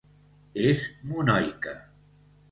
És 0.69 0.79
monoica. 1.11 1.75